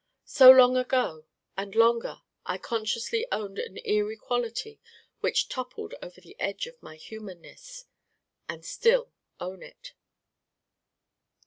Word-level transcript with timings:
So 0.25 0.49
long 0.49 0.77
ago 0.77 1.27
and 1.55 1.75
longer 1.75 2.23
I 2.43 2.57
consciously 2.57 3.27
owned 3.31 3.59
an 3.59 3.77
eerie 3.85 4.17
quality 4.17 4.81
which 5.19 5.47
toppled 5.47 5.93
over 6.01 6.19
the 6.19 6.35
edge 6.39 6.65
of 6.65 6.81
my 6.81 6.95
humanness. 6.95 7.85
And 8.49 8.65
still 8.65 9.11
own 9.39 9.61
it. 9.61 9.93